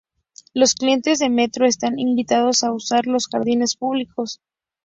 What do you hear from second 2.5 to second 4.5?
a usar los jardines públicos.